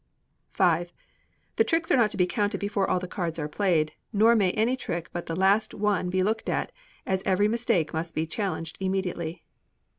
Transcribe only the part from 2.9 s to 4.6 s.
the cards are played; nor may